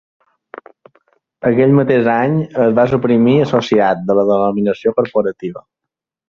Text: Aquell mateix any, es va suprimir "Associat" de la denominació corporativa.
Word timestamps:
Aquell 1.49 1.75
mateix 1.79 2.09
any, 2.13 2.39
es 2.63 2.73
va 2.79 2.87
suprimir 2.95 3.37
"Associat" 3.45 4.03
de 4.09 4.17
la 4.21 4.25
denominació 4.33 4.95
corporativa. 5.03 5.65